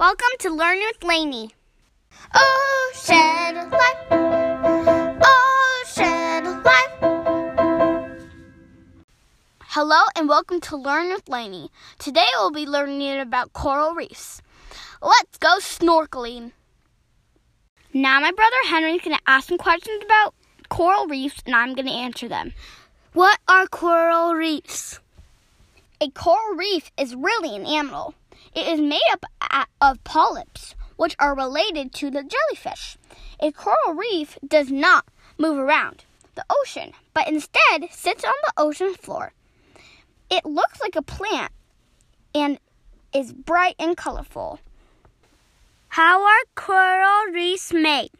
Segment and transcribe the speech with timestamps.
[0.00, 1.50] Welcome to Learn with Lainey.
[2.34, 4.10] Ocean life.
[5.22, 6.92] Ocean life.
[9.60, 11.70] Hello and welcome to Learn with Lainey.
[11.98, 14.40] Today we'll be learning about coral reefs.
[15.02, 16.52] Let's go snorkeling.
[17.92, 20.34] Now my brother Henry's going to ask some questions about
[20.70, 22.54] coral reefs and I'm going to answer them.
[23.12, 24.98] What are coral reefs?
[26.00, 28.14] A coral reef is really an animal.
[28.54, 29.26] It is made up
[29.80, 32.96] of polyps, which are related to the jellyfish.
[33.40, 35.06] A coral reef does not
[35.38, 39.32] move around the ocean, but instead sits on the ocean floor.
[40.30, 41.52] It looks like a plant
[42.34, 42.58] and
[43.12, 44.60] is bright and colorful.
[45.88, 48.10] How are coral reefs made?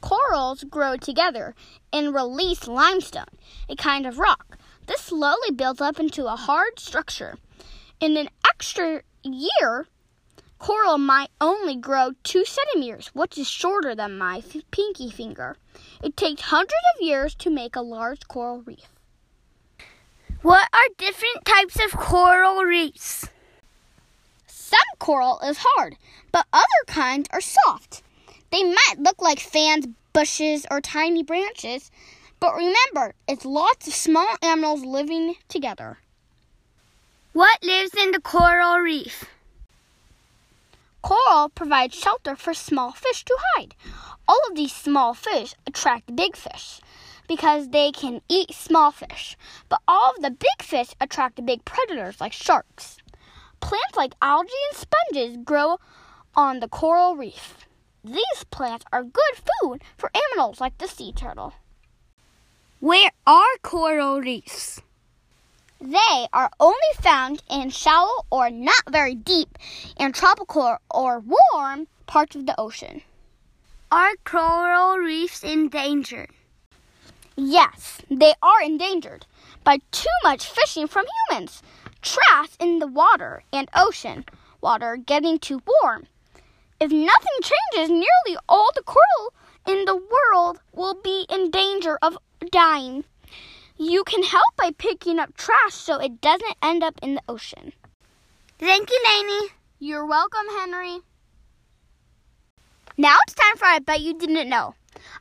[0.00, 1.54] Corals grow together
[1.92, 3.36] and release limestone,
[3.68, 4.56] a kind of rock.
[4.86, 7.36] This slowly builds up into a hard structure.
[8.00, 9.86] In an extra year,
[10.60, 15.56] coral might only grow two centimeters, which is shorter than my pinky finger.
[16.04, 18.86] It takes hundreds of years to make a large coral reef.
[20.42, 23.26] What are different types of coral reefs?
[24.46, 25.96] Some coral is hard,
[26.30, 28.02] but other kinds are soft.
[28.50, 31.90] They might look like fans, bushes, or tiny branches,
[32.38, 35.98] but remember, it's lots of small animals living together.
[37.32, 39.29] What lives in the coral reef?
[41.02, 43.74] Coral provides shelter for small fish to hide.
[44.28, 46.80] All of these small fish attract big fish
[47.26, 49.36] because they can eat small fish,
[49.68, 52.98] but all of the big fish attract big predators like sharks.
[53.60, 55.78] Plants like algae and sponges grow
[56.34, 57.66] on the coral reef.
[58.02, 61.54] These plants are good food for animals like the sea turtle.
[62.80, 64.80] Where are coral reefs?
[65.82, 69.56] They are only found in shallow or not very deep
[69.96, 73.00] and tropical or warm parts of the ocean.
[73.90, 76.30] Are coral reefs endangered?
[77.34, 79.24] Yes, they are endangered
[79.64, 81.62] by too much fishing from humans,
[82.02, 84.26] trash in the water, and ocean
[84.60, 86.06] water getting too warm.
[86.78, 89.32] If nothing changes, nearly all the coral
[89.66, 92.18] in the world will be in danger of
[92.50, 93.04] dying.
[93.82, 97.72] You can help by picking up trash so it doesn't end up in the ocean.
[98.58, 99.48] Thank you, Lainey.
[99.78, 100.98] You're welcome, Henry.
[102.98, 104.74] Now it's time for I Bet You Didn't Know.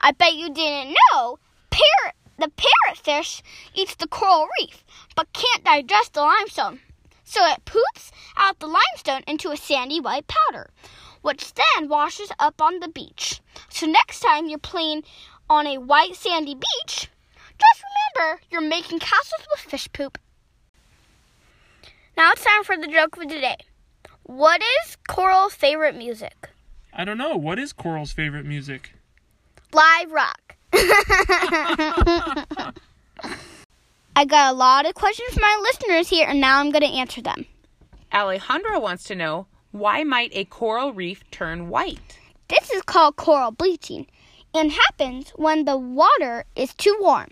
[0.00, 3.42] I bet you didn't know parrot, the parrotfish
[3.74, 4.82] eats the coral reef
[5.14, 6.80] but can't digest the limestone.
[7.24, 10.70] So it poops out the limestone into a sandy white powder,
[11.20, 13.42] which then washes up on the beach.
[13.68, 15.02] So next time you're playing
[15.50, 17.10] on a white sandy beach,
[17.58, 17.95] just remember,
[18.50, 20.18] you're making castles with fish poop.
[22.16, 23.56] Now it's time for the joke of the day.
[24.22, 26.50] What is Coral's favorite music?
[26.92, 27.36] I don't know.
[27.36, 28.94] What is Coral's favorite music?
[29.72, 30.56] Live rock.
[34.16, 36.98] I got a lot of questions from my listeners here, and now I'm going to
[36.98, 37.44] answer them.
[38.12, 42.18] Alejandra wants to know why might a coral reef turn white?
[42.48, 44.06] This is called coral bleaching
[44.54, 47.28] and happens when the water is too warm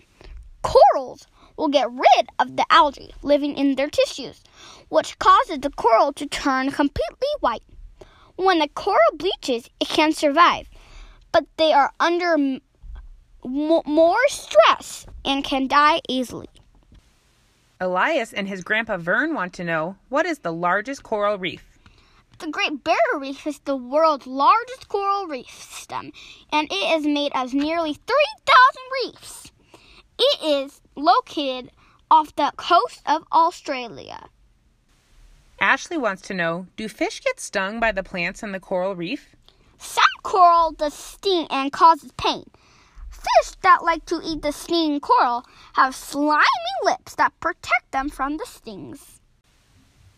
[0.65, 1.27] corals
[1.57, 4.43] will get rid of the algae living in their tissues,
[4.89, 7.63] which causes the coral to turn completely white.
[8.35, 10.67] When the coral bleaches, it can survive,
[11.31, 12.61] but they are under m-
[13.43, 16.49] more stress and can die easily.
[17.79, 21.63] Elias and his grandpa Vern want to know what is the largest coral reef?
[22.39, 26.11] The Great Barrier Reef is the world's largest coral reef system,
[26.51, 28.05] and it is made of nearly 3,000
[29.03, 29.51] reefs.
[30.17, 31.71] It is located
[32.09, 34.29] off the coast of Australia.
[35.59, 39.35] Ashley wants to know Do fish get stung by the plants in the coral reef?
[39.77, 42.45] Some coral does sting and causes pain.
[43.09, 48.37] Fish that like to eat the stinging coral have slimy lips that protect them from
[48.37, 49.19] the stings.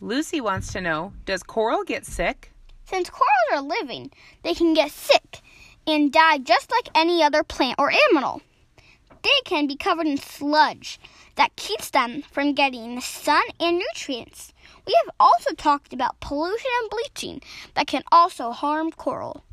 [0.02, 2.52] Lucy wants to know Does coral get sick?
[2.86, 4.12] Since corals are living,
[4.44, 5.42] they can get sick
[5.86, 8.42] and die just like any other plant or animal
[9.28, 11.00] they can be covered in sludge
[11.36, 14.54] that keeps them from getting the sun and nutrients.
[14.86, 17.42] We have also talked about pollution and bleaching
[17.74, 19.44] that can also harm coral.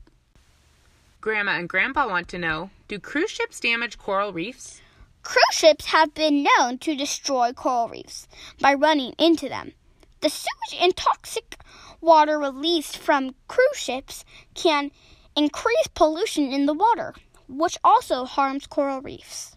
[1.21, 4.81] Grandma and Grandpa want to know Do cruise ships damage coral reefs?
[5.23, 8.29] Cruise ships have been known to destroy coral reefs
[8.61, 9.73] by running into them.
[10.21, 11.57] The sewage and toxic
[12.01, 14.25] water released from cruise ships
[14.55, 14.93] can
[15.35, 17.15] increase pollution in the water,
[17.49, 19.57] which also harms coral reefs.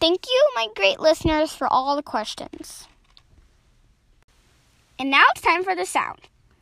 [0.00, 2.86] Thank you, my great listeners, for all the questions.
[4.98, 6.20] And now it's time for the sound.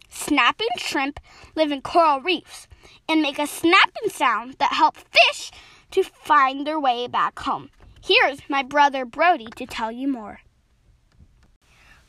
[0.08, 1.18] Snapping shrimp
[1.54, 2.68] live in coral reefs
[3.08, 5.50] and make a snapping sound that helps fish
[5.90, 7.70] to find their way back home.
[8.04, 10.40] Here's my brother Brody to tell you more.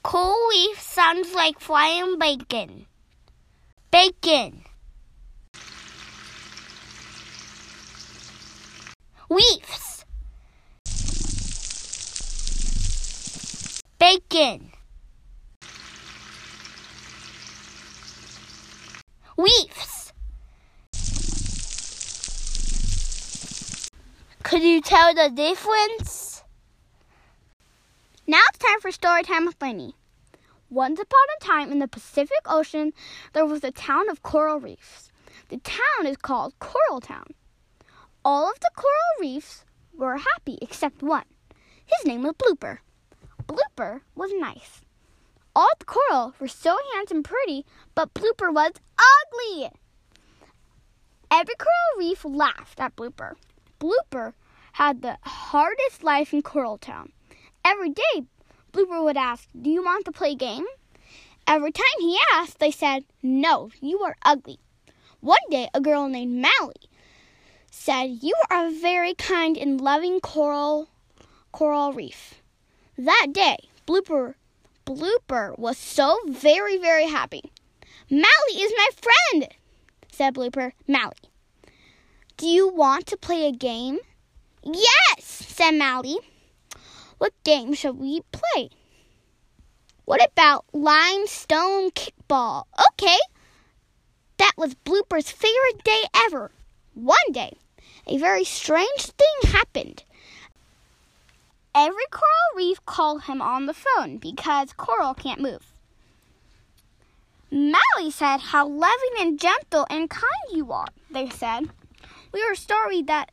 [0.02, 2.88] Coral reef sounds like flying bacon.
[3.92, 4.64] Bacon.
[9.30, 9.73] Reefs.
[14.04, 14.70] Bacon.
[19.38, 20.12] Reefs.
[24.44, 26.44] Could you tell the difference?
[28.28, 29.96] Now it's time for story time with Lainey.
[30.70, 32.92] Once upon a time in the Pacific Ocean,
[33.32, 35.14] there was a town of coral reefs.
[35.48, 37.28] The town is called Coral Town.
[38.26, 39.64] All of the coral reefs
[39.96, 41.24] were happy except one.
[41.86, 42.80] His name was Blooper.
[43.48, 44.82] Blooper was nice.
[45.56, 49.70] All the coral were so handsome and pretty, but Blooper was ugly.
[51.30, 53.36] Every coral reef laughed at Blooper.
[53.80, 54.34] Blooper
[54.74, 57.12] had the hardest life in Coral Town.
[57.66, 58.24] Every day,
[58.72, 60.66] Blooper would ask, Do you want to play a game?
[61.46, 64.60] Every time he asked, they said, No, you are ugly.
[65.20, 66.90] One day, a girl named Mally
[67.70, 70.90] said, You are a very kind and loving coral
[71.52, 72.43] coral reef.
[72.98, 73.58] That day,
[73.88, 74.36] Blooper
[74.86, 77.52] Blooper was so very, very happy.
[78.10, 79.48] Mally is my friend,
[80.12, 80.74] said Blooper.
[80.88, 81.16] Mally,
[82.38, 84.00] do you want to play a game?
[84.64, 86.18] Yes, said Mally.
[87.18, 88.70] What game shall we play?
[90.06, 92.66] What about limestone kickball?
[92.92, 93.18] Okay.
[94.38, 96.52] That was Blooper's favorite day ever.
[96.94, 97.54] One day,
[98.06, 100.04] a very strange thing happened.
[101.76, 105.74] Every coral reef called him on the phone because coral can't move.
[107.50, 111.70] Mally said how loving and gentle and kind you are, they said.
[112.32, 113.32] We are sorry that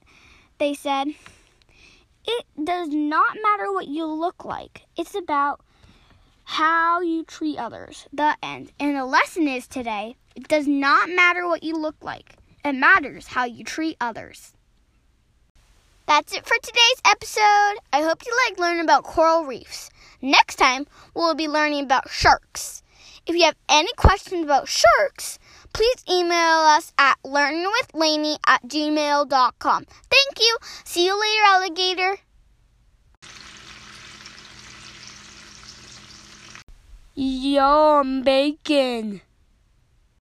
[0.58, 1.08] they said
[2.26, 4.82] it does not matter what you look like.
[4.96, 5.60] It's about
[6.44, 8.06] how you treat others.
[8.12, 8.72] The end.
[8.80, 13.28] And the lesson is today it does not matter what you look like, it matters
[13.28, 14.54] how you treat others.
[16.10, 17.78] That's it for today's episode.
[17.92, 19.90] I hope you like learning about coral reefs.
[20.20, 22.82] Next time, we'll be learning about sharks.
[23.28, 25.38] If you have any questions about sharks,
[25.72, 26.34] please email
[26.66, 29.86] us at learningwithlaney at gmail.com.
[29.86, 30.56] Thank you.
[30.82, 32.16] See you later, alligator.
[37.14, 39.20] Yum, bacon.